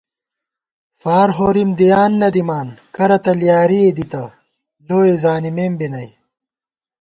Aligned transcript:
فار 1.01 1.29
ہورِم 1.37 1.69
دیان 1.79 2.11
نہ 2.21 2.29
دِمان 2.35 2.67
کرہ 2.95 3.17
تہ 3.23 3.31
لیارِئےدِتہ 3.39 4.23
لوئےزانِمېم 4.87 5.73
بی 5.79 5.87
نئ 5.93 6.09